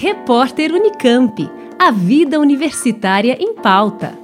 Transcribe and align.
Repórter 0.00 0.72
Unicamp. 0.72 1.50
A 1.76 1.90
vida 1.90 2.38
universitária 2.38 3.36
em 3.40 3.56
pauta. 3.56 4.16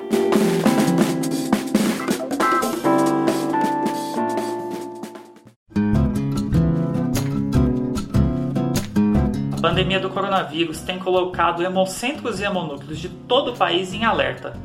A 9.52 9.60
pandemia 9.60 9.98
do 9.98 10.08
coronavírus 10.10 10.80
tem 10.80 11.00
colocado 11.00 11.60
hemocentros 11.64 12.38
e 12.38 12.44
hemonúcleos 12.44 13.00
de 13.00 13.08
todo 13.08 13.50
o 13.50 13.56
país 13.56 13.92
em 13.92 14.04
alerta. 14.04 14.56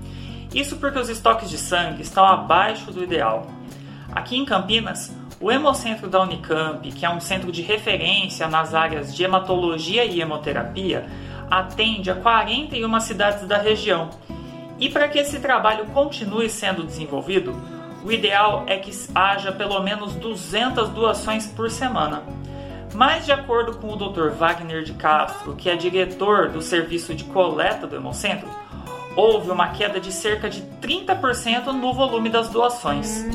Isso 0.54 0.78
porque 0.78 1.00
os 1.00 1.10
estoques 1.10 1.50
de 1.50 1.58
sangue 1.58 2.04
estão 2.04 2.24
abaixo 2.24 2.92
do 2.92 3.04
ideal. 3.04 3.48
Aqui 4.12 4.38
em 4.38 4.46
Campinas, 4.46 5.12
o 5.40 5.50
Hemocentro 5.50 6.10
da 6.10 6.22
Unicamp, 6.22 6.92
que 6.92 7.06
é 7.06 7.10
um 7.10 7.22
centro 7.22 7.52
de 7.52 7.62
referência 7.62 8.48
nas 8.48 8.74
áreas 8.74 9.16
de 9.16 9.24
hematologia 9.24 10.04
e 10.04 10.22
hemoterapia, 10.22 11.08
atende 11.50 12.12
a 12.12 12.16
41 12.16 13.00
cidades 13.00 13.48
da 13.48 13.58
região. 13.58 14.10
E 14.78 14.90
para 14.90 15.08
que 15.08 15.18
esse 15.18 15.40
trabalho 15.40 15.86
continue 15.88 16.50
sendo 16.50 16.84
desenvolvido, 16.84 17.56
o 18.04 18.12
ideal 18.12 18.66
é 18.68 18.78
que 18.78 18.92
haja 19.16 19.52
pelo 19.52 19.82
menos 19.82 20.14
200 20.16 20.90
doações 20.90 21.48
por 21.48 21.70
semana. 21.72 22.24
Mas, 22.94 23.26
de 23.26 23.32
acordo 23.32 23.78
com 23.78 23.94
o 23.94 23.96
Dr. 23.96 24.32
Wagner 24.32 24.84
de 24.84 24.94
Castro, 24.94 25.56
que 25.56 25.70
é 25.70 25.76
diretor 25.76 26.50
do 26.50 26.62
serviço 26.62 27.14
de 27.14 27.24
coleta 27.26 27.86
do 27.86 27.96
Hemocentro, 27.96 28.50
houve 29.16 29.52
uma 29.52 29.70
queda 29.70 30.00
de 30.00 30.12
cerca 30.12 30.50
de 30.50 30.62
30% 30.82 31.68
no 31.68 31.94
volume 31.94 32.30
das 32.30 32.50
doações 32.50 33.26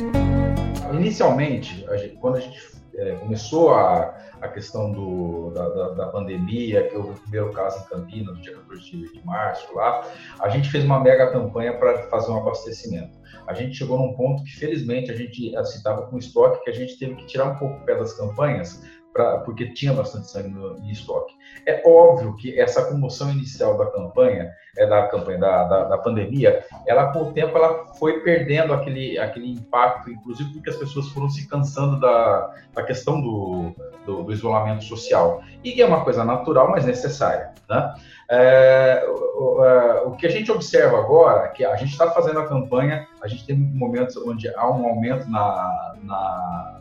inicialmente, 0.98 1.84
a 1.89 1.97
gente, 1.97 2.16
quando 2.16 2.37
a 2.37 2.41
gente 2.41 2.59
é, 2.97 3.16
começou 3.16 3.75
a, 3.75 4.16
a 4.41 4.48
questão 4.48 4.93
do, 4.93 5.51
da, 5.51 5.69
da, 5.69 5.89
da, 5.91 6.07
pandemia, 6.09 6.89
que 6.89 6.97
houve 6.97 7.11
o 7.11 7.20
primeiro 7.23 7.53
caso 7.53 7.84
em 7.84 7.89
Campinas, 7.89 8.36
no 8.36 8.42
dia 8.42 8.55
14 8.55 8.91
de 8.91 9.25
março, 9.25 9.75
lá, 9.75 10.09
a 10.41 10.48
gente 10.48 10.70
fez 10.70 10.84
uma 10.84 11.01
mega 11.01 11.31
campanha 11.31 11.77
para 11.77 12.05
fazer 12.05 12.31
um 12.31 12.39
abastecimento. 12.39 13.19
A 13.47 13.53
gente 13.53 13.77
chegou 13.77 13.98
num 13.98 14.14
ponto 14.14 14.42
que, 14.45 14.53
felizmente, 14.56 15.11
a 15.11 15.17
gente 15.17 15.55
estava 15.55 16.06
com 16.06 16.19
estoque 16.19 16.64
que 16.64 16.70
a 16.70 16.75
gente 16.75 16.98
teve 16.98 17.14
que 17.17 17.27
tirar 17.27 17.47
um 17.47 17.56
pouco 17.56 17.75
o 17.77 17.84
pé 17.84 17.97
das 17.97 18.14
campanhas 18.14 18.83
pra, 19.15 19.39
porque 19.39 19.73
tinha 19.73 19.93
bastante 19.93 20.29
sangue 20.29 20.48
no, 20.48 20.77
em 20.79 20.91
estoque. 20.91 21.33
É 21.65 21.83
óbvio 21.87 22.37
que 22.37 22.61
essa 22.61 22.84
comoção 22.84 23.31
inicial 23.31 23.79
da 23.79 23.87
campanha, 23.87 24.51
é 24.77 24.87
da 24.87 25.07
campanha 25.07 25.39
da, 25.39 25.65
da, 25.65 25.84
da, 25.84 25.98
pandemia, 25.98 26.65
ela 26.87 27.12
com 27.12 27.23
o 27.23 27.33
tempo 27.33 27.57
ela 27.57 27.87
foi 27.95 28.20
perdendo 28.20 28.75
aquele, 28.75 29.17
aquele 29.19 29.53
impacto, 29.53 30.11
inclusive 30.11 30.53
porque 30.53 30.69
as 30.69 30.77
pessoas 30.77 31.09
foram 31.11 31.31
se 31.31 31.48
cansando 31.48 32.01
da, 32.01 32.55
da 32.75 32.83
questão 32.83 33.20
do, 33.20 33.73
do, 34.05 34.25
do 34.25 34.33
isolamento 34.33 34.83
social. 34.83 35.41
E 35.62 35.81
é 35.81 35.87
uma 35.87 36.03
coisa 36.03 36.25
natural, 36.25 36.69
mas 36.70 36.85
necessária. 36.85 37.53
Né? 37.70 37.95
É, 38.29 39.07
o, 39.09 39.65
é, 39.65 40.03
o, 40.03 40.11
que 40.12 40.27
a 40.27 40.31
gente 40.31 40.51
observa 40.51 40.98
agora 40.98 41.47
é 41.47 41.48
que 41.48 41.65
a 41.65 41.77
gente 41.77 41.92
está 41.92 42.11
fazendo 42.11 42.41
a 42.41 42.48
campanha, 42.48 43.07
a 43.23 43.29
gente 43.29 43.47
tem 43.47 43.57
momentos 43.57 44.17
onde 44.17 44.48
há 44.57 44.69
um 44.69 44.87
aumento 44.87 45.31
na, 45.31 45.95
na 46.03 46.81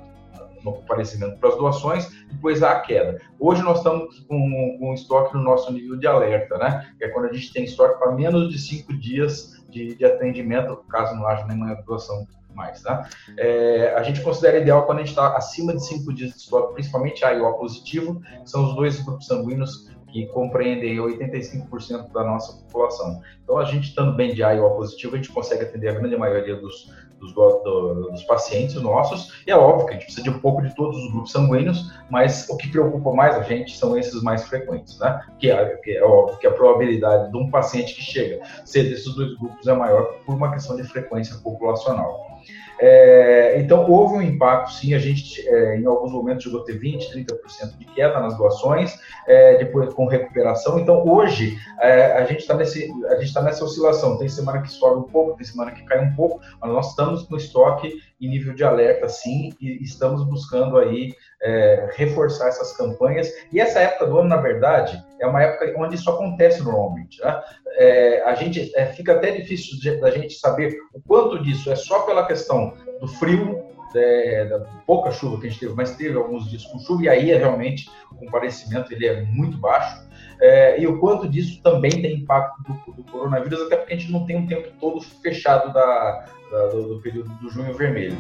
no 0.64 0.74
comparecimento 0.74 1.38
para 1.38 1.50
as 1.50 1.58
doações, 1.58 2.10
depois 2.32 2.64
há 2.64 2.72
a 2.72 2.80
queda. 2.80 3.22
Hoje 3.40 3.62
nós 3.62 3.78
estamos 3.78 4.20
com, 4.22 4.78
com 4.80 4.94
estoque 4.94 5.36
no 5.36 5.44
nosso 5.44 5.72
nível 5.72 5.98
de 5.98 6.08
alerta, 6.08 6.58
né? 6.58 6.94
Que 6.98 7.06
é 7.06 7.10
quando 7.10 7.26
a 7.26 7.34
gente 7.34 7.52
tem 7.52 7.64
estoque 7.64 8.00
para 8.00 8.12
menos 8.12 8.50
de 8.50 8.58
cinco 8.58 8.94
dias 8.98 9.64
de, 9.70 9.96
de 9.96 10.06
atendimento, 10.06 10.78
caso 10.90 11.16
não 11.16 11.28
haja 11.28 11.46
nenhuma 11.46 11.76
doação 11.86 12.28
mais, 12.54 12.82
tá? 12.82 13.08
É, 13.38 13.94
a 13.96 14.04
gente 14.04 14.22
considera 14.22 14.60
ideal 14.60 14.86
quando 14.86 15.00
a 15.00 15.02
gente 15.02 15.10
está 15.10 15.36
acima 15.36 15.74
de 15.74 15.86
cinco 15.86 16.14
dias 16.14 16.32
de 16.32 16.38
estoque, 16.38 16.74
principalmente 16.74 17.26
A 17.26 17.34
e 17.34 17.42
O 17.42 17.54
positivo, 17.54 18.22
que 18.22 18.50
são 18.50 18.66
os 18.66 18.76
dois 18.76 19.00
grupos 19.00 19.26
sanguíneos 19.26 19.92
que 20.14 20.28
compreendem 20.28 20.98
85% 20.98 22.12
da 22.12 22.24
nossa 22.24 22.54
população. 22.62 23.20
Então, 23.44 23.58
a 23.58 23.66
gente 23.66 23.90
estando 23.90 24.16
bem 24.16 24.32
de 24.32 24.44
A 24.44 24.54
e 24.54 24.60
O 24.60 24.70
positivo, 24.76 25.16
a 25.16 25.18
gente 25.18 25.32
consegue 25.32 25.64
atender 25.64 25.90
a 25.90 25.94
grande 25.94 26.16
maioria 26.16 26.56
dos, 26.56 26.94
dos, 27.20 27.34
do, 27.34 28.12
dos, 28.12 28.24
pacientes 28.24 28.76
nossos. 28.76 29.44
E 29.48 29.52
é 29.52 29.58
óbvio 29.58 29.88
que 29.88 29.92
a 29.92 29.94
gente 29.96 30.06
precisa 30.06 30.24
de 30.24 30.30
um 30.30 30.40
pouco 30.40 30.62
de 30.62 30.74
todos 30.76 31.04
os 31.04 31.12
grupos 31.12 31.32
sanguíneos, 31.32 31.92
mas 32.12 32.48
o 32.48 32.56
que 32.58 32.70
preocupa 32.70 33.12
mais 33.12 33.36
a 33.36 33.42
gente 33.42 33.76
são 33.76 33.98
esses 33.98 34.22
mais 34.22 34.44
frequentes, 34.48 35.00
né? 35.00 35.20
Que 35.40 35.50
é, 35.50 35.78
que 35.78 35.98
é 35.98 36.04
óbvio 36.04 36.38
que 36.38 36.46
a 36.46 36.52
probabilidade 36.52 37.32
de 37.32 37.38
um 37.38 37.50
paciente 37.50 37.96
que 37.96 38.02
chega 38.04 38.46
ser 38.64 38.84
desses 38.84 39.16
dois 39.16 39.36
grupos 39.40 39.68
é 39.68 39.74
maior 39.74 40.04
por 40.26 40.36
uma 40.36 40.52
questão 40.52 40.76
de 40.76 40.84
frequência 40.84 41.36
populacional. 41.38 42.33
É, 42.80 43.60
então, 43.60 43.90
houve 43.90 44.16
um 44.16 44.22
impacto, 44.22 44.72
sim. 44.74 44.94
A 44.94 45.00
gente, 45.00 45.48
é, 45.48 45.78
em 45.78 45.86
alguns 45.86 46.12
momentos, 46.12 46.44
chegou 46.44 46.62
a 46.62 46.66
ter 46.66 46.80
20%, 46.80 47.12
30% 47.12 47.78
de 47.78 47.86
queda 47.86 48.20
nas 48.20 48.38
doações, 48.38 48.94
é, 49.28 49.58
depois 49.58 49.94
com 49.94 50.06
recuperação. 50.06 50.80
Então, 50.80 51.08
hoje, 51.08 51.58
é, 51.80 52.14
a 52.14 52.26
gente 52.26 52.40
está 52.40 52.56
tá 52.56 53.42
nessa 53.42 53.64
oscilação. 53.64 54.18
Tem 54.18 54.28
semana 54.28 54.62
que 54.62 54.72
sobe 54.72 55.00
um 55.00 55.04
pouco, 55.04 55.38
tem 55.38 55.46
semana 55.46 55.72
que 55.72 55.84
cai 55.84 56.04
um 56.04 56.16
pouco, 56.16 56.42
mas 56.60 56.72
nós 56.72 56.90
estamos 56.90 57.30
no 57.30 57.38
estoque 57.38 57.94
em 58.24 58.30
nível 58.30 58.54
de 58.54 58.64
alerta, 58.64 59.10
sim, 59.10 59.54
e 59.60 59.84
estamos 59.84 60.24
buscando 60.26 60.78
aí 60.78 61.14
é, 61.42 61.90
reforçar 61.96 62.48
essas 62.48 62.76
campanhas. 62.78 63.30
E 63.52 63.60
essa 63.60 63.80
época 63.80 64.06
do 64.08 64.20
ano, 64.20 64.30
na 64.30 64.38
verdade, 64.38 65.04
é 65.20 65.28
uma 65.28 65.44
época 65.44 65.74
onde 65.78 65.96
isso 65.96 66.10
acontece 66.10 66.64
normalmente. 66.64 67.22
Né? 67.22 67.42
É, 67.78 68.24
a 68.24 68.34
gente 68.36 68.72
é, 68.76 68.86
fica 68.88 69.14
até 69.14 69.32
difícil 69.32 69.78
da 70.00 70.10
gente 70.10 70.36
saber 70.36 70.78
o 70.94 71.02
quanto 71.02 71.44
disso 71.44 71.72
é 71.72 71.76
só 71.76 72.04
pela 72.04 72.26
questão 72.26 72.74
do 73.02 73.08
frio, 73.08 73.73
é, 73.96 74.46
da 74.46 74.60
pouca 74.86 75.12
chuva 75.12 75.40
que 75.40 75.48
a 75.48 75.50
gente 75.50 75.60
teve, 75.60 75.74
mas 75.74 75.96
teve 75.96 76.18
alguns 76.18 76.50
dias 76.50 76.64
com 76.66 76.80
chuva, 76.80 77.04
e 77.04 77.10
aí 77.10 77.32
é 77.32 77.38
realmente 77.38 77.90
o 78.12 78.16
comparecimento 78.16 78.94
ele 78.94 79.08
é 79.08 79.22
muito 79.24 79.58
baixo. 79.58 80.04
É, 80.42 80.82
e 80.82 80.88
o 80.88 81.00
quanto 81.00 81.28
disso 81.28 81.62
também 81.62 81.92
tem 81.92 82.16
impacto 82.16 82.62
do, 82.64 82.94
do, 82.94 83.04
coronavírus, 83.04 83.62
até 83.62 83.78
porque 83.78 83.94
a 83.94 83.98
gente 83.98 84.12
não 84.12 84.26
tem 84.26 84.36
um 84.36 84.48
tempo 84.48 84.70
todo 84.80 85.00
fechado 85.02 85.72
da, 85.72 86.26
da, 86.52 86.68
do, 86.68 86.96
do 86.96 87.02
período 87.02 87.30
do 87.36 87.50
junho 87.50 87.74
vermelho. 87.74 88.18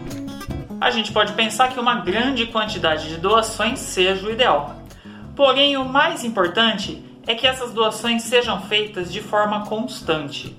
A 0.79 0.89
gente 0.89 1.11
pode 1.11 1.33
pensar 1.33 1.69
que 1.69 1.79
uma 1.79 1.95
grande 2.01 2.45
quantidade 2.47 3.09
de 3.09 3.17
doações 3.17 3.79
seja 3.79 4.25
o 4.25 4.31
ideal. 4.31 4.75
Porém, 5.35 5.77
o 5.77 5.85
mais 5.85 6.23
importante 6.23 7.03
é 7.25 7.35
que 7.35 7.47
essas 7.47 7.71
doações 7.71 8.23
sejam 8.23 8.61
feitas 8.61 9.11
de 9.11 9.21
forma 9.21 9.65
constante. 9.65 10.55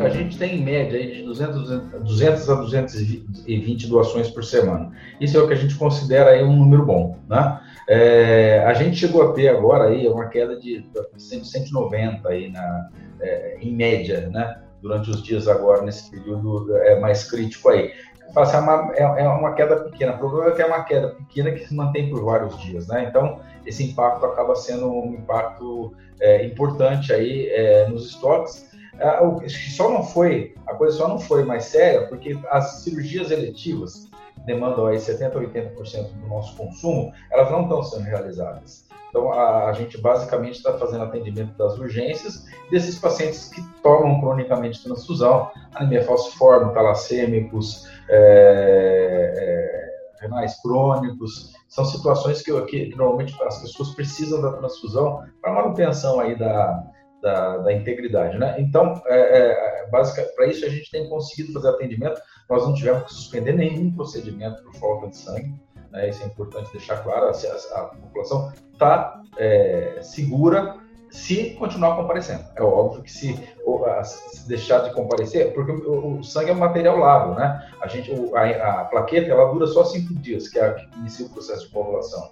A 0.00 0.08
gente 0.08 0.36
tem 0.36 0.56
em 0.56 0.64
média 0.64 1.06
de 1.06 1.22
200, 1.22 1.68
200 2.02 2.50
a 2.50 2.54
220 2.56 3.86
doações 3.86 4.28
por 4.28 4.42
semana. 4.42 4.90
Isso 5.20 5.36
é 5.36 5.40
o 5.40 5.46
que 5.46 5.52
a 5.52 5.56
gente 5.56 5.76
considera 5.76 6.30
aí 6.30 6.42
um 6.42 6.56
número 6.56 6.84
bom, 6.84 7.16
né? 7.28 7.60
É, 7.88 8.64
a 8.66 8.74
gente 8.74 8.96
chegou 8.96 9.22
a 9.22 9.32
ter 9.32 9.48
agora 9.48 9.88
aí 9.88 10.08
uma 10.08 10.26
queda 10.26 10.56
de 10.58 10.84
190 11.16 12.28
aí 12.28 12.50
na, 12.50 12.90
é, 13.20 13.58
em 13.60 13.72
média, 13.74 14.28
né? 14.30 14.60
Durante 14.82 15.10
os 15.10 15.22
dias 15.22 15.46
agora, 15.46 15.82
nesse 15.82 16.10
período 16.10 16.76
é, 16.78 16.98
mais 16.98 17.30
crítico 17.30 17.68
aí. 17.68 17.92
Assim, 18.34 18.56
é, 18.56 18.60
uma, 18.60 18.92
é, 18.94 19.02
é 19.22 19.28
uma 19.28 19.52
queda 19.52 19.76
pequena. 19.76 20.14
O 20.14 20.18
problema 20.18 20.50
é 20.50 20.52
que 20.52 20.62
é 20.62 20.66
uma 20.66 20.82
queda 20.82 21.08
pequena 21.10 21.52
que 21.52 21.68
se 21.68 21.74
mantém 21.74 22.10
por 22.10 22.24
vários 22.24 22.58
dias, 22.60 22.88
né? 22.88 23.06
Então, 23.08 23.38
esse 23.64 23.84
impacto 23.84 24.26
acaba 24.26 24.56
sendo 24.56 24.90
um 24.90 25.14
impacto 25.14 25.94
é, 26.20 26.44
importante 26.44 27.12
aí 27.12 27.48
é, 27.48 27.86
nos 27.88 28.06
estoques. 28.06 28.73
É, 28.98 29.48
só 29.48 29.90
não 29.90 30.02
foi, 30.02 30.54
a 30.66 30.74
coisa 30.74 30.96
só 30.96 31.08
não 31.08 31.18
foi 31.18 31.44
mais 31.44 31.64
séria 31.64 32.06
porque 32.06 32.38
as 32.50 32.82
cirurgias 32.82 33.30
eletivas 33.30 34.08
demandam 34.44 34.86
aí 34.86 34.96
70% 34.96 35.36
a 35.36 35.40
80% 35.40 36.12
do 36.12 36.26
nosso 36.28 36.56
consumo, 36.56 37.12
elas 37.30 37.50
não 37.50 37.62
estão 37.62 37.82
sendo 37.82 38.04
realizadas. 38.04 38.84
Então, 39.14 39.32
a, 39.32 39.68
a 39.68 39.72
gente 39.72 39.96
basicamente 40.00 40.56
está 40.56 40.76
fazendo 40.76 41.04
atendimento 41.04 41.56
das 41.56 41.78
urgências 41.78 42.46
desses 42.70 42.98
pacientes 42.98 43.48
que 43.48 43.62
tomam 43.80 44.20
cronicamente 44.20 44.82
transfusão, 44.82 45.50
anemia 45.74 46.02
falciforme, 46.02 46.74
talassêmicos, 46.74 47.88
é, 48.08 49.34
é, 49.36 50.20
renais 50.20 50.60
crônicos, 50.60 51.52
são 51.68 51.84
situações 51.84 52.42
que, 52.42 52.52
que, 52.62 52.86
que, 52.86 52.96
normalmente 52.96 53.40
as 53.44 53.60
pessoas 53.62 53.90
precisam 53.90 54.42
da 54.42 54.52
transfusão 54.52 55.22
para 55.40 55.52
manutenção 55.52 56.18
aí 56.18 56.36
da, 56.36 56.84
da, 57.24 57.56
da 57.56 57.72
integridade, 57.72 58.38
né? 58.38 58.54
Então, 58.58 59.02
é, 59.06 59.16
é, 59.16 59.86
para 59.90 60.46
isso 60.46 60.66
a 60.66 60.68
gente 60.68 60.90
tem 60.90 61.08
conseguido 61.08 61.54
fazer 61.54 61.70
atendimento, 61.70 62.20
nós 62.50 62.66
não 62.66 62.74
tivemos 62.74 63.04
que 63.04 63.14
suspender 63.14 63.54
nenhum 63.54 63.90
procedimento 63.96 64.62
por 64.62 64.74
falta 64.74 65.08
de 65.08 65.16
sangue, 65.16 65.54
né? 65.90 66.10
Isso 66.10 66.22
é 66.22 66.26
importante 66.26 66.70
deixar 66.70 67.02
claro, 67.02 67.28
a, 67.28 67.30
a, 67.30 67.80
a 67.80 67.84
população 67.86 68.52
está 68.74 69.22
é, 69.38 70.00
segura 70.02 70.76
se 71.10 71.54
continuar 71.54 71.96
comparecendo. 71.96 72.44
É 72.56 72.62
óbvio 72.62 73.02
que 73.02 73.10
se, 73.10 73.38
se 74.04 74.48
deixar 74.48 74.80
de 74.80 74.92
comparecer, 74.92 75.54
porque 75.54 75.72
o, 75.72 76.18
o, 76.18 76.24
sangue 76.24 76.50
é 76.50 76.52
um 76.52 76.58
material 76.58 76.98
largo, 76.98 77.34
né? 77.36 77.70
A 77.80 77.86
gente, 77.86 78.10
o, 78.10 78.36
a, 78.36 78.42
a, 78.42 78.84
plaqueta, 78.84 79.30
ela 79.30 79.50
dura 79.50 79.66
só 79.66 79.82
cinco 79.84 80.12
dias, 80.14 80.48
que 80.48 80.58
é 80.58 80.66
a 80.66 80.74
que 80.74 80.98
inicia 80.98 81.24
o 81.24 81.30
processo 81.30 81.66
de 81.66 81.72
coagulação. 81.72 82.28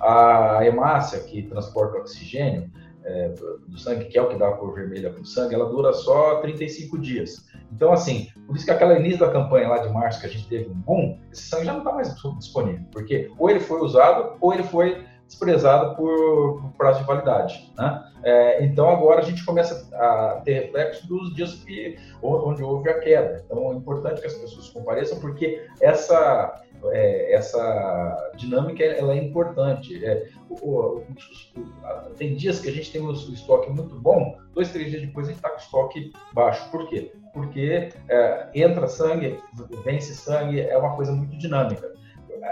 A 0.00 0.60
hemácia, 0.64 1.18
que 1.20 1.42
transporta 1.42 1.98
oxigênio 1.98 2.70
é, 3.06 3.28
do 3.66 3.78
sangue, 3.78 4.06
que 4.06 4.18
é 4.18 4.22
o 4.22 4.28
que 4.28 4.36
dá 4.36 4.48
a 4.48 4.52
cor 4.52 4.74
vermelha 4.74 5.10
para 5.10 5.22
o 5.22 5.24
sangue, 5.24 5.54
ela 5.54 5.70
dura 5.70 5.92
só 5.92 6.40
35 6.40 6.98
dias. 6.98 7.46
Então, 7.72 7.92
assim, 7.92 8.28
por 8.46 8.56
isso 8.56 8.64
que 8.64 8.70
aquela 8.70 8.98
início 8.98 9.20
da 9.20 9.30
campanha 9.30 9.68
lá 9.68 9.78
de 9.78 9.88
março, 9.92 10.20
que 10.20 10.26
a 10.26 10.30
gente 10.30 10.48
teve 10.48 10.68
um 10.68 10.74
boom, 10.74 11.18
esse 11.32 11.42
sangue 11.42 11.66
já 11.66 11.72
não 11.72 11.80
está 11.80 11.92
mais 11.92 12.14
disponível, 12.38 12.84
porque 12.92 13.30
ou 13.38 13.48
ele 13.48 13.60
foi 13.60 13.80
usado, 13.80 14.36
ou 14.40 14.52
ele 14.52 14.64
foi 14.64 15.04
desprezada 15.26 15.94
por, 15.94 16.60
por 16.60 16.72
prazo 16.76 17.00
de 17.00 17.06
validade. 17.06 17.72
Né? 17.76 18.12
É, 18.22 18.64
então 18.64 18.88
agora 18.88 19.20
a 19.20 19.24
gente 19.24 19.44
começa 19.44 19.88
a 19.94 20.40
ter 20.44 20.54
reflexo 20.54 21.06
dos 21.08 21.34
dias 21.34 21.54
que, 21.54 21.98
onde 22.22 22.62
houve 22.62 22.88
a 22.88 22.98
queda. 22.98 23.42
Então 23.44 23.72
é 23.72 23.74
importante 23.74 24.20
que 24.20 24.26
as 24.26 24.34
pessoas 24.34 24.68
compareçam, 24.70 25.18
porque 25.18 25.66
essa, 25.80 26.62
é, 26.86 27.34
essa 27.34 28.32
dinâmica 28.36 28.84
ela 28.84 29.12
é 29.12 29.16
importante. 29.16 30.04
É, 30.04 30.28
o, 30.48 30.54
o, 30.54 30.98
o, 30.98 32.10
tem 32.16 32.34
dias 32.34 32.60
que 32.60 32.68
a 32.68 32.72
gente 32.72 32.92
tem 32.92 33.00
o 33.00 33.12
estoque 33.12 33.70
muito 33.70 33.94
bom, 33.96 34.38
dois, 34.54 34.70
três 34.70 34.90
dias 34.90 35.02
depois 35.02 35.26
a 35.26 35.30
gente 35.30 35.38
está 35.38 35.50
com 35.50 35.56
o 35.56 35.60
estoque 35.60 36.12
baixo. 36.32 36.70
Por 36.70 36.88
quê? 36.88 37.12
Porque 37.32 37.90
é, 38.08 38.48
entra 38.54 38.86
sangue, 38.86 39.40
vence 39.84 40.14
sangue, 40.14 40.60
é 40.60 40.76
uma 40.76 40.94
coisa 40.96 41.12
muito 41.12 41.36
dinâmica 41.36 41.96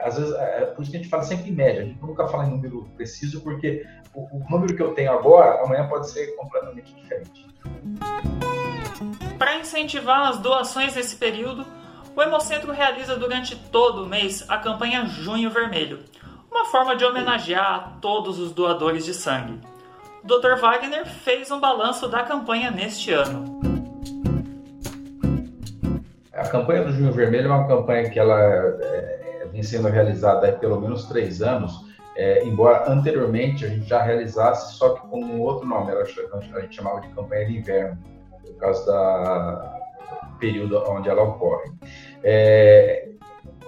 às 0.02 0.18
vezes, 0.18 0.34
é, 0.34 0.62
é 0.62 0.66
por 0.66 0.82
isso 0.82 0.90
que 0.90 0.96
a 0.96 1.00
gente 1.00 1.10
fala 1.10 1.22
sempre 1.22 1.50
em 1.50 1.54
média, 1.54 1.82
a 1.82 1.84
gente 1.84 2.00
nunca 2.00 2.26
fala 2.26 2.46
em 2.46 2.50
número 2.50 2.88
preciso, 2.96 3.40
porque 3.42 3.86
o, 4.14 4.22
o 4.36 4.50
número 4.50 4.74
que 4.74 4.82
eu 4.82 4.94
tenho 4.94 5.12
agora, 5.12 5.62
amanhã 5.62 5.88
pode 5.88 6.10
ser 6.10 6.34
completamente 6.36 6.94
diferente. 6.94 7.46
Para 9.38 9.58
incentivar 9.58 10.28
as 10.28 10.38
doações 10.38 10.94
nesse 10.94 11.16
período, 11.16 11.66
o 12.16 12.22
Hemocentro 12.22 12.72
realiza 12.72 13.16
durante 13.16 13.56
todo 13.56 14.04
o 14.04 14.06
mês 14.06 14.44
a 14.48 14.58
campanha 14.58 15.04
Junho 15.06 15.50
Vermelho, 15.50 15.98
uma 16.50 16.66
forma 16.66 16.94
de 16.94 17.04
homenagear 17.04 17.98
todos 18.00 18.38
os 18.38 18.52
doadores 18.52 19.04
de 19.04 19.12
sangue. 19.12 19.58
O 20.22 20.26
Dr. 20.26 20.56
Wagner 20.60 21.04
fez 21.06 21.50
um 21.50 21.58
balanço 21.58 22.08
da 22.08 22.22
campanha 22.22 22.70
neste 22.70 23.12
ano. 23.12 23.60
A 26.32 26.48
campanha 26.48 26.84
do 26.84 26.92
Junho 26.92 27.12
Vermelho 27.12 27.48
é 27.48 27.52
uma 27.52 27.66
campanha 27.66 28.08
que 28.08 28.18
ela 28.18 28.40
é, 28.40 29.48
vem 29.50 29.62
sendo 29.62 29.88
realizada 29.88 30.48
há 30.48 30.52
pelo 30.52 30.80
menos 30.80 31.06
três 31.06 31.42
anos, 31.42 31.84
é, 32.16 32.44
embora 32.44 32.90
anteriormente 32.90 33.64
a 33.64 33.68
gente 33.68 33.88
já 33.88 34.00
realizasse, 34.00 34.74
só 34.74 34.94
que 34.94 35.06
com 35.08 35.20
um 35.20 35.40
outro 35.40 35.66
nome, 35.66 35.90
a 35.90 36.04
gente 36.60 36.76
chamava 36.76 37.00
de 37.00 37.08
campanha 37.08 37.46
de 37.46 37.58
inverno, 37.58 37.98
por 38.42 38.56
causa 38.56 38.86
da 38.86 39.73
período 40.38 40.82
onde 40.88 41.08
ela 41.08 41.22
ocorre. 41.22 41.72
É, 42.22 43.08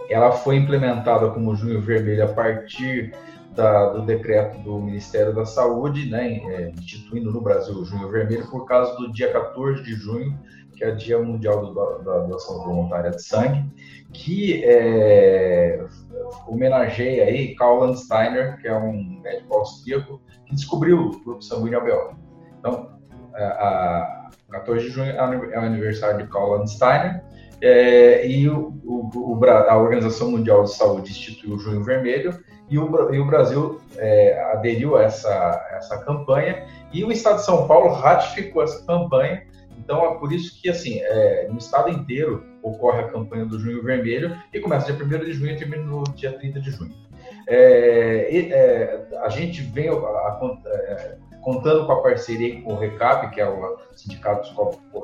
ela 0.09 0.33
foi 0.33 0.57
implementada 0.57 1.31
como 1.31 1.57
Junho 1.57 1.81
Vermelho 1.81 2.25
a 2.25 2.29
partir 2.29 3.13
da, 3.55 3.91
do 3.91 4.03
decreto 4.03 4.59
do 4.59 4.79
Ministério 4.79 5.35
da 5.35 5.45
Saúde, 5.45 6.09
né, 6.09 6.37
é, 6.37 6.71
instituindo 6.71 7.33
no 7.33 7.41
Brasil 7.41 7.75
o 7.75 7.85
Junho 7.85 8.09
Vermelho 8.09 8.47
por 8.51 8.67
causa 8.67 8.95
do 8.97 9.11
dia 9.13 9.33
14 9.33 9.83
de 9.83 9.95
junho, 9.95 10.39
que 10.77 10.85
é 10.85 10.93
o 10.93 10.97
Dia 10.97 11.19
Mundial 11.19 11.65
do, 11.65 11.75
da 12.05 12.19
Doação 12.19 12.63
Voluntária 12.63 13.11
de 13.11 13.23
Sangue, 13.23 13.65
que 14.13 14.63
é, 14.63 15.85
homenageia 16.47 17.25
aí 17.25 17.55
Karl 17.57 17.81
Landsteiner, 17.81 18.61
que 18.61 18.69
é 18.69 18.77
um 18.77 19.21
médico 19.23 19.55
austríaco 19.57 20.21
que 20.45 20.55
descobriu 20.55 20.99
o 20.99 21.25
grupo 21.25 21.43
sanguíneo 21.43 21.79
ABO. 21.79 22.17
Então, 22.59 22.97
a 23.35 24.26
14 24.51 24.85
de 24.85 24.91
junho 24.91 25.11
é 25.11 25.59
o 25.59 25.63
aniversário 25.63 26.25
de 26.25 26.31
Karl 26.31 26.53
Landsteiner. 26.53 27.23
É, 27.61 28.27
e 28.27 28.49
o, 28.49 28.75
o, 28.85 29.41
a 29.45 29.77
Organização 29.79 30.31
Mundial 30.31 30.65
de 30.65 30.75
Saúde 30.75 31.11
instituiu 31.11 31.55
o 31.55 31.59
Junho 31.59 31.83
Vermelho 31.83 32.39
e 32.69 32.79
o, 32.79 33.15
e 33.15 33.19
o 33.19 33.25
Brasil 33.25 33.81
é, 33.97 34.43
aderiu 34.53 34.97
a 34.97 35.05
essa, 35.05 35.67
essa 35.73 35.99
campanha. 35.99 36.67
E 36.93 37.05
o 37.05 37.11
Estado 37.11 37.37
de 37.37 37.45
São 37.45 37.67
Paulo 37.67 37.93
ratificou 37.93 38.63
essa 38.63 38.85
campanha. 38.85 39.47
Então, 39.79 40.05
é 40.05 40.19
por 40.19 40.33
isso 40.33 40.61
que, 40.61 40.69
assim, 40.69 41.01
é, 41.01 41.47
no 41.49 41.59
estado 41.59 41.91
inteiro 41.91 42.45
ocorre 42.63 43.01
a 43.01 43.09
campanha 43.09 43.47
do 43.47 43.59
Junho 43.59 43.83
Vermelho, 43.83 44.37
que 44.51 44.59
começa 44.59 44.93
dia 44.93 45.05
1 45.05 45.25
de 45.25 45.33
junho 45.33 45.53
e 45.53 45.57
termina 45.57 45.85
no 45.85 46.03
dia 46.15 46.33
30 46.33 46.61
de 46.61 46.71
junho. 46.73 46.95
É, 47.47 48.29
e, 48.33 48.53
é, 48.53 49.07
a 49.23 49.29
gente 49.29 49.63
vem 49.63 49.89
a, 49.89 49.93
a, 49.93 50.59
é, 50.67 51.17
contando 51.47 51.87
com 51.87 51.93
a 51.93 52.03
parceria 52.03 52.61
com 52.61 52.73
o 52.73 52.77
RECAP, 52.77 53.33
que 53.33 53.41
é 53.41 53.49
o 53.49 53.79
Sindicato 53.95 54.53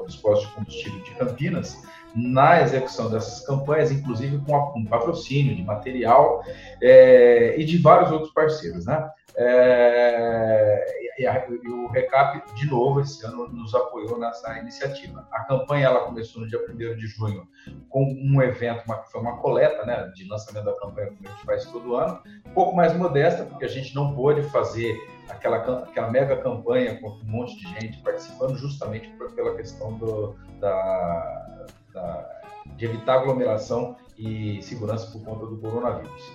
dos 0.04 0.16
Postos 0.16 0.48
de 0.48 0.54
Combustível 0.56 1.00
de 1.04 1.10
Campinas, 1.12 1.80
na 2.14 2.60
execução 2.60 3.10
dessas 3.10 3.44
campanhas, 3.46 3.90
inclusive 3.90 4.38
com, 4.38 4.84
patrocínio 4.84 5.54
de 5.54 5.62
material 5.62 6.42
é, 6.80 7.54
e 7.58 7.64
de 7.64 7.78
vários 7.78 8.10
outros 8.10 8.32
parceiros. 8.32 8.86
Né? 8.86 9.10
É, 9.36 11.02
e, 11.18 11.26
a, 11.26 11.46
e, 11.48 11.68
o 11.68 11.88
Recap, 11.88 12.42
de 12.54 12.66
novo, 12.66 13.00
esse 13.00 13.24
ano 13.24 13.48
nos 13.48 13.74
apoiou 13.74 14.18
nessa 14.18 14.58
iniciativa. 14.58 15.26
A 15.32 15.44
campanha 15.44 15.86
ela 15.86 16.00
começou 16.00 16.42
no 16.42 16.48
dia 16.48 16.60
1 16.68 16.96
de 16.96 17.06
junho 17.06 17.48
com 17.88 18.04
um 18.04 18.42
evento, 18.42 18.84
uma, 18.86 19.02
foi 19.04 19.20
uma 19.20 19.38
coleta 19.38 19.84
né, 19.86 20.10
de 20.14 20.28
lançamento 20.28 20.64
da 20.64 20.74
campanha 20.74 21.10
que 21.10 21.26
a 21.26 21.30
gente 21.30 21.44
faz 21.44 21.64
todo 21.66 21.96
ano, 21.96 22.20
um 22.46 22.52
pouco 22.52 22.74
mais 22.74 22.94
modesta, 22.94 23.44
porque 23.44 23.64
a 23.64 23.68
gente 23.68 23.94
não 23.94 24.14
pôde 24.14 24.42
fazer 24.50 24.98
aquela, 25.28 25.58
aquela 25.58 26.10
mega 26.10 26.36
campanha 26.36 27.00
com 27.00 27.08
um 27.08 27.24
monte 27.24 27.56
de 27.56 27.80
gente 27.80 27.98
participando, 28.02 28.56
justamente 28.56 29.08
pela 29.34 29.54
questão 29.56 29.96
do, 29.96 30.36
da, 30.60 31.66
da, 31.92 32.40
de 32.76 32.84
evitar 32.84 33.14
aglomeração 33.14 33.96
e 34.16 34.62
segurança 34.62 35.10
por 35.10 35.24
conta 35.24 35.46
do 35.46 35.56
coronavírus, 35.58 36.32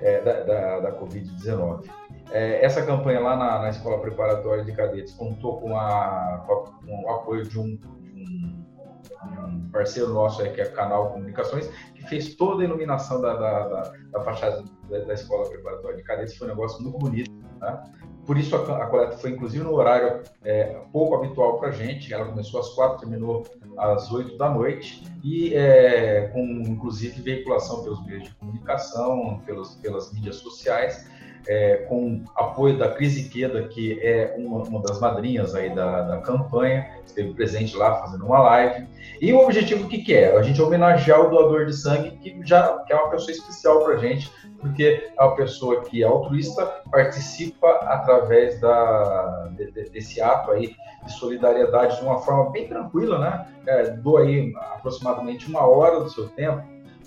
é, 0.00 0.20
da, 0.20 0.40
da, 0.42 0.80
da 0.80 1.00
Covid-19. 1.00 1.88
É, 2.30 2.64
essa 2.64 2.84
campanha 2.84 3.20
lá 3.20 3.36
na, 3.36 3.58
na, 3.60 3.70
Escola 3.70 4.00
Preparatória 4.00 4.64
de 4.64 4.72
Cadetes 4.72 5.12
contou 5.14 5.60
com, 5.60 5.76
a, 5.76 6.44
com 6.46 7.02
o 7.02 7.10
apoio 7.10 7.44
de 7.44 7.58
um, 7.58 7.76
de 7.76 9.38
um, 9.38 9.68
parceiro 9.70 10.10
nosso, 10.10 10.42
aí, 10.42 10.52
que 10.52 10.60
é 10.60 10.66
Canal 10.66 11.10
Comunicações, 11.12 11.68
que 11.94 12.06
fez 12.08 12.34
toda 12.34 12.62
a 12.62 12.64
iluminação 12.64 13.20
da, 13.20 13.34
da, 13.34 13.68
da, 13.68 13.92
da 14.10 14.20
fachada 14.20 14.64
da, 14.88 15.14
Escola 15.14 15.48
Preparatória 15.48 15.96
de 15.96 16.02
Cadetes. 16.02 16.36
Foi 16.36 16.46
um 16.46 16.50
negócio 16.50 16.82
muito 16.82 16.98
bonito. 16.98 17.30
Né? 17.60 17.82
Por 18.26 18.38
isso 18.38 18.56
a, 18.56 18.82
a, 18.82 18.86
coleta 18.86 19.18
foi 19.18 19.30
inclusive 19.30 19.62
no 19.62 19.74
horário 19.74 20.22
é, 20.42 20.80
pouco 20.92 21.14
habitual 21.16 21.58
para 21.58 21.68
a 21.68 21.72
gente. 21.72 22.12
Ela 22.12 22.26
começou 22.26 22.60
às 22.60 22.70
quatro, 22.70 22.98
terminou 22.98 23.46
às 23.76 24.10
oito 24.12 24.36
da 24.36 24.48
noite 24.48 25.02
e 25.22 25.54
é, 25.54 26.28
com 26.32 26.42
inclusive 26.66 27.20
veiculação 27.20 27.82
pelos 27.82 28.04
meios 28.04 28.24
de 28.24 28.34
comunicação, 28.34 29.42
pelos, 29.44 29.74
pelas 29.76 30.12
mídias 30.12 30.36
sociais 30.36 31.06
é, 31.46 31.76
com 31.88 32.22
apoio 32.34 32.78
da 32.78 32.90
Cris 32.90 33.16
Iqueda, 33.16 33.64
que 33.68 34.00
é 34.02 34.34
uma, 34.36 34.62
uma, 34.62 34.80
das 34.82 34.98
madrinhas 35.00 35.54
aí 35.54 35.74
da, 35.74 36.02
da 36.02 36.18
campanha, 36.18 36.88
esteve 37.04 37.32
presente 37.34 37.76
lá 37.76 37.96
fazendo 37.96 38.24
uma 38.24 38.40
live. 38.40 38.86
E 39.20 39.32
o 39.32 39.38
objetivo 39.38 39.88
que, 39.88 39.98
que 39.98 40.14
é? 40.14 40.36
A 40.36 40.42
gente 40.42 40.60
homenagear 40.60 41.20
o 41.20 41.30
doador 41.30 41.66
de 41.66 41.74
sangue, 41.74 42.12
que 42.18 42.40
já 42.44 42.78
que 42.84 42.92
é 42.92 42.96
uma 42.96 43.10
pessoa 43.10 43.32
especial 43.32 43.84
para 43.84 43.94
a 43.94 43.98
gente, 43.98 44.30
porque 44.60 45.10
é 45.16 45.22
uma 45.22 45.36
pessoa 45.36 45.82
que 45.82 46.02
é 46.02 46.06
altruísta, 46.06 46.64
participa 46.90 47.68
através 47.82 48.60
da, 48.60 49.48
de, 49.56 49.70
de, 49.70 49.90
desse 49.90 50.20
ato 50.20 50.50
aí 50.52 50.74
de 51.04 51.12
solidariedade 51.12 51.98
de 51.98 52.02
uma 52.02 52.18
forma 52.20 52.50
bem 52.50 52.66
tranquila, 52.66 53.18
né? 53.18 53.46
É, 53.66 53.90
dou 53.90 54.16
aí 54.16 54.52
aproximadamente 54.56 55.48
uma 55.48 55.66
hora 55.66 56.00
do 56.00 56.08
seu 56.08 56.28
tempo 56.28 56.62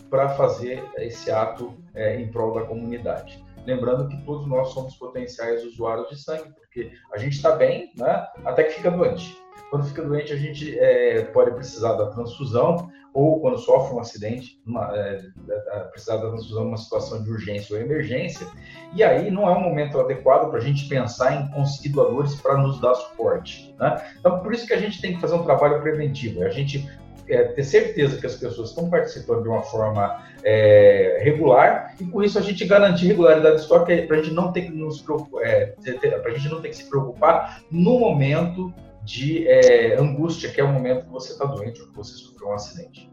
para 0.09 0.29
fazer 0.29 0.83
esse 0.97 1.31
ato 1.31 1.73
é, 1.93 2.19
em 2.19 2.27
prol 2.27 2.53
da 2.53 2.61
comunidade. 2.61 3.43
Lembrando 3.67 4.07
que 4.07 4.15
todos 4.23 4.47
nós 4.47 4.69
somos 4.69 4.95
potenciais 4.95 5.61
usuários 5.65 6.07
de 6.07 6.23
sangue, 6.23 6.53
porque 6.53 6.89
a 7.13 7.17
gente 7.17 7.33
está 7.33 7.53
bem, 7.53 7.91
né? 7.97 8.25
Até 8.45 8.63
que 8.63 8.75
fica 8.75 8.89
doente. 8.89 9.37
Quando 9.69 9.85
fica 9.85 10.01
doente, 10.01 10.31
a 10.31 10.37
gente 10.37 10.79
é, 10.79 11.25
pode 11.25 11.51
precisar 11.51 11.95
da 11.95 12.05
transfusão, 12.07 12.89
ou 13.13 13.41
quando 13.41 13.57
sofre 13.57 13.93
um 13.93 13.99
acidente, 13.99 14.61
uma, 14.65 14.89
é, 14.95 15.21
é, 15.49 15.79
precisar 15.91 16.15
da 16.15 16.29
transfusão 16.29 16.63
numa 16.63 16.77
situação 16.77 17.21
de 17.21 17.29
urgência 17.29 17.75
ou 17.75 17.81
emergência. 17.81 18.47
E 18.93 19.03
aí 19.03 19.29
não 19.29 19.49
é 19.49 19.51
um 19.51 19.61
momento 19.61 19.99
adequado 19.99 20.49
para 20.49 20.59
a 20.59 20.61
gente 20.61 20.87
pensar 20.87 21.35
em 21.35 21.51
conseguir 21.51 21.89
doadores 21.89 22.35
para 22.35 22.57
nos 22.57 22.79
dar 22.79 22.95
suporte. 22.95 23.75
Né? 23.77 24.01
Então, 24.17 24.39
por 24.39 24.53
isso 24.53 24.65
que 24.65 24.73
a 24.73 24.79
gente 24.79 25.01
tem 25.01 25.15
que 25.15 25.19
fazer 25.19 25.35
um 25.35 25.43
trabalho 25.43 25.81
preventivo. 25.81 26.41
A 26.41 26.49
gente 26.49 26.89
é, 27.29 27.43
ter 27.43 27.63
certeza 27.63 28.17
que 28.17 28.25
as 28.25 28.35
pessoas 28.35 28.69
estão 28.69 28.89
participando 28.89 29.43
de 29.43 29.49
uma 29.49 29.61
forma 29.61 30.23
é, 30.43 31.19
regular 31.21 31.95
e 31.99 32.05
com 32.05 32.23
isso 32.23 32.37
a 32.37 32.41
gente 32.41 32.65
garantir 32.65 33.07
regularidade 33.07 33.55
de 33.55 33.61
estoque 33.61 34.03
para 34.03 34.17
a 34.17 34.21
gente 34.21 34.33
não 34.33 34.51
ter 34.51 34.63
que 34.63 34.71
nos 34.71 35.03
é, 35.41 35.73
para 36.21 36.31
a 36.31 36.33
gente 36.33 36.49
não 36.49 36.61
ter 36.61 36.69
que 36.69 36.77
se 36.77 36.89
preocupar 36.89 37.61
no 37.71 37.99
momento 37.99 38.73
de 39.03 39.47
é, 39.47 39.97
angústia, 39.97 40.49
que 40.49 40.59
é 40.59 40.63
o 40.63 40.67
momento 40.67 41.05
que 41.05 41.11
você 41.11 41.31
está 41.31 41.45
doente 41.45 41.81
ou 41.81 41.87
que 41.87 41.95
você 41.95 42.13
sofreu 42.13 42.49
um 42.49 42.53
acidente. 42.53 43.09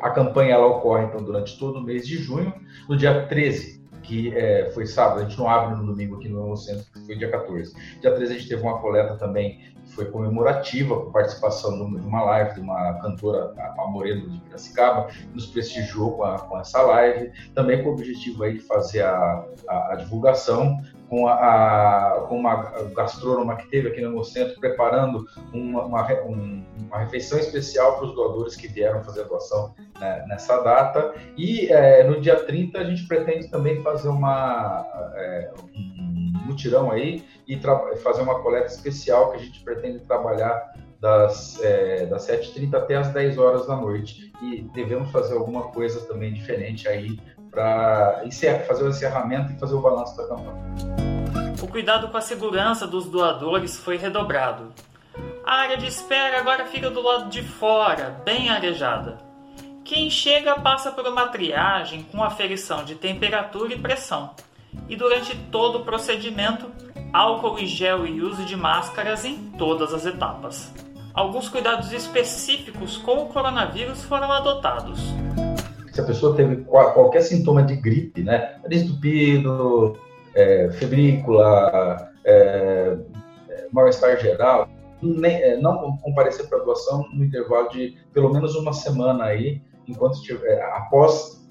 A 0.00 0.10
campanha 0.10 0.54
ela 0.54 0.66
ocorre 0.66 1.04
então 1.04 1.22
durante 1.22 1.58
todo 1.58 1.78
o 1.78 1.82
mês 1.82 2.06
de 2.06 2.16
junho, 2.16 2.52
no 2.88 2.96
dia 2.96 3.26
13 3.26 3.78
que 4.08 4.34
é, 4.34 4.70
foi 4.72 4.86
sábado, 4.86 5.20
a 5.20 5.24
gente 5.24 5.38
não 5.38 5.48
abre 5.48 5.76
no 5.76 5.84
domingo 5.84 6.16
aqui 6.16 6.30
no 6.30 6.56
centro, 6.56 6.86
que 6.90 7.04
foi 7.04 7.14
dia 7.14 7.30
14. 7.30 7.74
Dia 8.00 8.14
13 8.14 8.32
a 8.32 8.36
gente 8.38 8.48
teve 8.48 8.62
uma 8.62 8.80
coleta 8.80 9.16
também 9.16 9.60
foi 9.88 10.06
comemorativa, 10.06 11.00
com 11.00 11.10
participação 11.10 11.76
de 11.76 12.06
uma 12.06 12.22
live 12.22 12.54
de 12.54 12.60
uma 12.60 12.94
cantora, 13.00 13.52
a 13.56 13.86
Moreno 13.88 14.30
de 14.30 14.40
Piracicaba, 14.40 15.06
que 15.06 15.26
nos 15.28 15.46
prestigiou 15.46 16.16
com, 16.16 16.24
a, 16.24 16.38
com, 16.38 16.58
essa 16.58 16.80
live, 16.82 17.32
também 17.54 17.82
com 17.82 17.90
o 17.90 17.92
objetivo 17.92 18.44
aí 18.44 18.54
de 18.54 18.60
fazer 18.60 19.02
a, 19.02 19.44
a, 19.68 19.92
a 19.92 19.96
divulgação 19.96 20.78
com, 21.08 21.26
a, 21.26 21.34
a, 21.34 22.20
com 22.28 22.38
uma 22.38 22.56
gastrônoma 22.94 23.56
que 23.56 23.68
teve 23.68 23.88
aqui 23.88 24.00
no 24.00 24.22
centro, 24.22 24.58
preparando 24.60 25.26
uma, 25.52 25.84
uma, 25.84 26.12
um, 26.24 26.64
uma 26.86 26.98
refeição 26.98 27.38
especial 27.38 27.96
para 27.96 28.06
os 28.06 28.14
doadores 28.14 28.54
que 28.54 28.68
vieram 28.68 29.02
fazer 29.02 29.22
a 29.22 29.24
doação 29.24 29.74
né, 29.98 30.24
nessa 30.28 30.58
data. 30.62 31.14
E 31.36 31.68
é, 31.68 32.04
no 32.04 32.20
dia 32.20 32.36
30 32.36 32.78
a 32.78 32.84
gente 32.84 33.06
pretende 33.06 33.48
também 33.48 33.82
fazer 33.82 34.08
uma, 34.08 34.86
é, 35.14 35.50
um 35.74 36.32
mutirão 36.44 36.90
aí 36.90 37.24
e 37.46 37.58
fazer 38.02 38.22
uma 38.22 38.40
coleta 38.40 38.66
especial 38.66 39.30
que 39.30 39.36
a 39.36 39.40
gente 39.40 39.62
pretende 39.62 40.00
trabalhar 40.00 40.72
das, 41.00 41.62
é, 41.62 42.06
das 42.06 42.26
7h30 42.26 42.74
até 42.74 42.96
as 42.96 43.08
10 43.08 43.38
horas 43.38 43.66
da 43.66 43.76
noite. 43.76 44.32
E 44.42 44.62
devemos 44.74 45.10
fazer 45.10 45.34
alguma 45.34 45.64
coisa 45.68 46.00
também 46.06 46.32
diferente 46.32 46.88
aí 46.88 47.18
para 47.58 48.64
fazer 48.66 48.84
o 48.84 48.88
encerramento 48.88 49.52
e 49.52 49.58
fazer 49.58 49.74
o 49.74 49.80
balanço 49.80 50.16
da 50.16 50.28
campanha. 50.28 50.62
O 51.60 51.66
cuidado 51.66 52.06
com 52.08 52.16
a 52.16 52.20
segurança 52.20 52.86
dos 52.86 53.06
doadores 53.06 53.76
foi 53.76 53.96
redobrado. 53.96 54.72
A 55.44 55.54
área 55.56 55.76
de 55.76 55.86
espera 55.86 56.38
agora 56.38 56.66
fica 56.66 56.88
do 56.88 57.02
lado 57.02 57.28
de 57.28 57.42
fora, 57.42 58.22
bem 58.24 58.48
arejada. 58.48 59.18
Quem 59.84 60.08
chega 60.08 60.60
passa 60.60 60.92
por 60.92 61.04
uma 61.06 61.28
triagem 61.28 62.04
com 62.04 62.22
aferição 62.22 62.84
de 62.84 62.94
temperatura 62.94 63.74
e 63.74 63.78
pressão. 63.78 64.30
E 64.88 64.94
durante 64.94 65.34
todo 65.50 65.78
o 65.78 65.84
procedimento, 65.84 66.70
álcool 67.12 67.58
e 67.58 67.66
gel 67.66 68.06
e 68.06 68.20
uso 68.20 68.44
de 68.44 68.56
máscaras 68.56 69.24
em 69.24 69.50
todas 69.58 69.92
as 69.92 70.06
etapas. 70.06 70.72
Alguns 71.12 71.48
cuidados 71.48 71.90
específicos 71.92 72.98
com 72.98 73.22
o 73.22 73.26
coronavírus 73.26 74.04
foram 74.04 74.30
adotados 74.30 75.00
se 75.98 76.02
a 76.02 76.04
pessoa 76.04 76.36
teve 76.36 76.62
qualquer 76.64 77.22
sintoma 77.22 77.60
de 77.60 77.74
gripe, 77.74 78.22
né, 78.22 78.60
estupido, 78.70 79.98
é, 80.32 80.70
febrícula, 80.70 82.12
é, 82.24 82.96
é, 83.48 83.66
mal-estar 83.72 84.16
geral, 84.20 84.68
nem, 85.02 85.34
é, 85.42 85.56
não 85.60 85.96
comparecer 85.96 86.48
para 86.48 86.62
doação 86.62 87.04
no 87.12 87.24
intervalo 87.24 87.68
de 87.70 87.96
pelo 88.12 88.32
menos 88.32 88.54
uma 88.54 88.72
semana 88.72 89.24
aí, 89.24 89.60
enquanto 89.88 90.14
estiver, 90.14 90.46
é, 90.46 90.62
após 90.76 91.44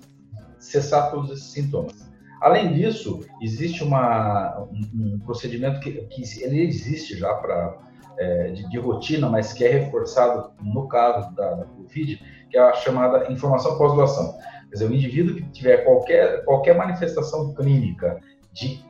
cessar 0.59 1.11
todos 1.11 1.29
esses 1.29 1.51
sintomas. 1.51 2.09
Além 2.41 2.71
disso, 2.71 3.25
existe 3.41 3.83
uma, 3.83 4.65
um, 4.71 5.15
um 5.15 5.19
procedimento 5.25 5.81
que, 5.81 5.91
que, 5.91 6.21
ele 6.41 6.61
existe 6.61 7.17
já 7.17 7.33
para 7.33 7.79
é, 8.17 8.51
de, 8.51 8.69
de, 8.69 8.79
rotina, 8.79 9.27
mas 9.27 9.51
que 9.51 9.65
é 9.65 9.69
reforçado 9.69 10.51
no 10.61 10.87
caso 10.87 11.35
da, 11.35 11.55
da 11.55 11.65
Covid, 11.65 12.21
que 12.49 12.57
é 12.57 12.61
a 12.61 12.73
chamada 12.73 13.31
informação 13.31 13.77
pós-doação. 13.77 14.37
Quer 14.69 14.73
dizer, 14.73 14.89
o 14.89 14.93
indivíduo 14.93 15.35
que 15.35 15.43
tiver 15.49 15.77
qualquer, 15.77 16.43
qualquer 16.43 16.75
manifestação 16.75 17.53
clínica 17.53 18.19
de 18.51 18.83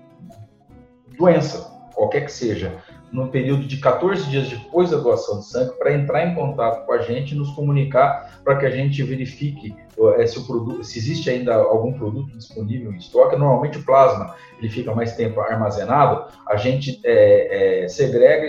doença, 1.17 1.71
qualquer 1.93 2.25
que 2.25 2.31
seja, 2.31 2.73
no 3.11 3.29
período 3.29 3.65
de 3.65 3.77
14 3.77 4.29
dias 4.29 4.49
depois 4.49 4.91
da 4.91 4.97
doação 4.97 5.39
de 5.39 5.45
sangue, 5.47 5.77
para 5.77 5.93
entrar 5.93 6.27
em 6.27 6.35
contato 6.35 6.85
com 6.85 6.91
a 6.91 6.99
gente 6.99 7.33
nos 7.33 7.49
comunicar 7.51 8.41
para 8.43 8.57
que 8.57 8.65
a 8.65 8.69
gente 8.69 9.01
verifique 9.03 9.75
é, 10.17 10.27
se, 10.27 10.37
o 10.37 10.45
produto, 10.45 10.83
se 10.83 10.99
existe 10.99 11.29
ainda 11.29 11.55
algum 11.55 11.93
produto 11.93 12.37
disponível 12.37 12.91
em 12.91 12.97
estoque. 12.97 13.35
Normalmente 13.35 13.77
o 13.77 13.83
plasma 13.83 14.35
ele 14.59 14.69
fica 14.69 14.93
mais 14.93 15.15
tempo 15.15 15.39
armazenado, 15.39 16.25
a 16.47 16.57
gente 16.57 16.99
é, 17.03 17.83
é, 17.83 17.87
segrega 17.87 18.47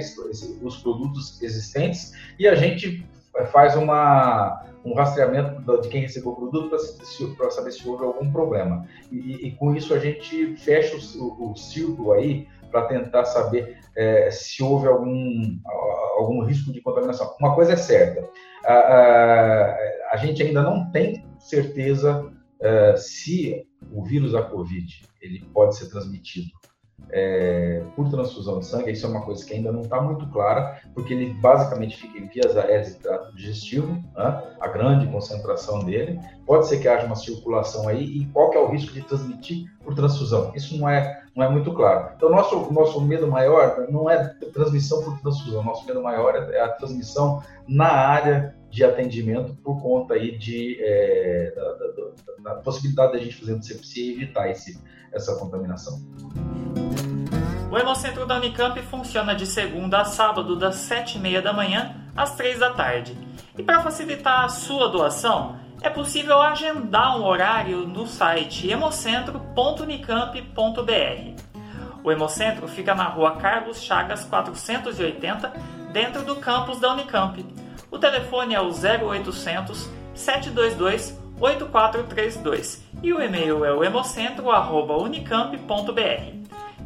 os 0.62 0.76
produtos 0.78 1.40
existentes 1.40 2.12
e 2.38 2.48
a 2.48 2.54
gente 2.54 3.06
faz 3.46 3.76
uma, 3.76 4.64
um 4.84 4.94
rastreamento 4.94 5.80
de 5.80 5.88
quem 5.88 6.02
recebeu 6.02 6.32
o 6.32 6.36
produto 6.36 6.76
para 7.36 7.50
saber 7.50 7.72
se 7.72 7.88
houve 7.88 8.04
algum 8.04 8.30
problema. 8.30 8.86
E, 9.10 9.46
e, 9.46 9.50
com 9.52 9.74
isso 9.74 9.94
a 9.94 9.98
gente 9.98 10.56
fecha 10.56 10.96
o, 10.96 11.22
o, 11.22 11.52
o 11.52 11.56
círculo 11.56 12.12
aí 12.12 12.46
para 12.70 12.86
tentar 12.86 13.24
saber 13.24 13.78
é, 13.96 14.30
se 14.30 14.62
houve 14.62 14.86
algum, 14.86 15.58
algum 16.16 16.44
risco 16.44 16.72
de 16.72 16.80
contaminação. 16.80 17.34
Uma 17.40 17.54
coisa 17.54 17.72
é 17.72 17.76
certa, 17.76 18.28
a, 18.64 18.74
a, 18.74 19.76
a 20.12 20.16
gente 20.16 20.42
ainda 20.42 20.62
não 20.62 20.90
tem 20.90 21.24
certeza 21.38 22.30
é, 22.60 22.96
se 22.96 23.66
o 23.92 24.04
vírus 24.04 24.32
da 24.32 24.42
Covid 24.42 25.02
ele 25.20 25.44
pode 25.52 25.76
ser 25.76 25.88
transmitido 25.88 26.48
é, 27.10 27.82
por 27.96 28.08
transfusão 28.10 28.58
de 28.58 28.66
sangue, 28.66 28.92
isso 28.92 29.06
é 29.06 29.08
uma 29.08 29.22
coisa 29.22 29.44
que 29.44 29.54
ainda 29.54 29.72
não 29.72 29.80
está 29.80 30.00
muito 30.00 30.26
clara, 30.28 30.80
porque 30.94 31.14
ele 31.14 31.32
basicamente 31.34 31.96
fica 31.96 32.18
em 32.18 32.26
vias 32.26 32.56
aéreas 32.56 32.90
e 32.90 32.98
trato 32.98 33.34
digestivo, 33.34 33.92
né? 33.92 34.56
a 34.60 34.68
grande 34.68 35.06
concentração 35.06 35.80
dele. 35.80 36.20
Pode 36.46 36.66
ser 36.66 36.78
que 36.78 36.88
haja 36.88 37.06
uma 37.06 37.16
circulação 37.16 37.88
aí, 37.88 38.04
e 38.04 38.26
qual 38.26 38.50
que 38.50 38.58
é 38.58 38.60
o 38.60 38.68
risco 38.68 38.92
de 38.92 39.02
transmitir 39.02 39.70
por 39.82 39.94
transfusão? 39.94 40.52
Isso 40.54 40.76
não 40.76 40.88
é, 40.88 41.22
não 41.34 41.44
é 41.44 41.48
muito 41.48 41.72
claro. 41.72 42.12
Então, 42.16 42.28
nosso, 42.30 42.72
nosso 42.72 43.00
medo 43.00 43.26
maior 43.26 43.86
não 43.90 44.10
é 44.10 44.34
transmissão 44.52 45.02
por 45.02 45.18
transfusão, 45.20 45.64
nosso 45.64 45.86
medo 45.86 46.02
maior 46.02 46.34
é 46.52 46.60
a 46.60 46.68
transmissão 46.68 47.42
na 47.66 47.90
área 47.90 48.54
de 48.70 48.84
atendimento 48.84 49.54
por 49.62 49.80
conta 49.80 50.14
aí 50.14 50.36
de, 50.36 50.76
é, 50.80 51.52
da, 51.54 51.72
da, 51.72 52.54
da, 52.54 52.60
possibilidade 52.60 53.12
da 53.12 53.18
gente 53.18 53.36
fazer 53.36 53.54
um 53.54 53.60
e 53.96 54.12
evitar 54.12 54.50
esse, 54.50 54.78
essa 55.12 55.34
contaminação. 55.36 55.98
O 57.70 57.76
Hemocentro 57.76 58.24
da 58.24 58.36
Unicamp 58.36 58.80
funciona 58.84 59.34
de 59.34 59.46
segunda 59.46 60.00
a 60.00 60.04
sábado, 60.04 60.56
das 60.56 60.76
7h30 60.88 61.42
da 61.42 61.52
manhã 61.52 61.94
às 62.16 62.34
3 62.34 62.58
da 62.58 62.70
tarde. 62.70 63.14
E 63.58 63.62
para 63.62 63.82
facilitar 63.82 64.44
a 64.44 64.48
sua 64.48 64.88
doação, 64.88 65.56
é 65.82 65.90
possível 65.90 66.40
agendar 66.40 67.18
um 67.18 67.26
horário 67.26 67.86
no 67.86 68.06
site 68.06 68.70
hemocentro.unicamp.br. 68.70 71.42
O 72.02 72.10
Hemocentro 72.10 72.66
fica 72.66 72.94
na 72.94 73.04
rua 73.04 73.36
Carlos 73.36 73.82
Chagas 73.82 74.24
480, 74.24 75.52
dentro 75.92 76.22
do 76.22 76.36
campus 76.36 76.80
da 76.80 76.94
Unicamp. 76.94 77.44
O 77.90 77.98
telefone 77.98 78.54
é 78.54 78.60
o 78.62 78.70
0800 78.70 79.90
722 80.14 81.18
8432 81.38 82.82
e 83.02 83.12
o 83.12 83.20
e-mail 83.20 83.62
é 83.64 83.72
o 83.72 83.82
hemocentro.unicamp.br. 83.84 86.37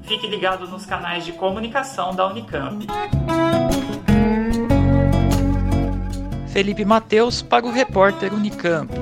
Fique 0.03 0.27
ligado 0.27 0.67
nos 0.67 0.85
canais 0.85 1.25
de 1.25 1.33
comunicação 1.33 2.15
da 2.15 2.27
Unicamp. 2.27 2.87
Felipe 6.49 6.85
Mateus 6.85 7.41
para 7.41 7.65
o 7.65 7.71
repórter 7.71 8.35
Unicamp. 8.35 8.93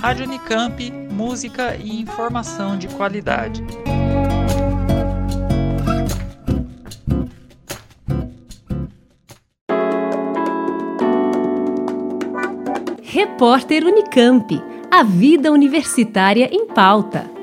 Rádio 0.00 0.26
Unicamp, 0.26 0.90
música 1.12 1.76
e 1.76 2.00
informação 2.00 2.76
de 2.76 2.88
qualidade. 2.88 3.62
Repórter 13.02 13.84
Unicamp. 13.84 14.62
A 14.90 15.02
vida 15.02 15.52
universitária 15.52 16.48
em 16.52 16.66
pauta. 16.66 17.39